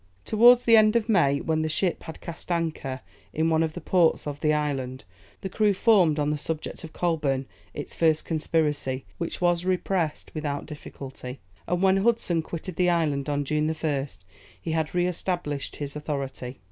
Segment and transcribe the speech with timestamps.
[0.25, 3.01] Towards the end of May, when the ship had cast anchor
[3.33, 5.03] in one of the ports of the island,
[5.41, 10.65] the crew formed on the subject of Coleburne, its first conspiracy, which was repressed without
[10.65, 14.17] difficulty, and when Hudson quitted the island on June 1st,
[14.59, 16.57] he had re established his authority.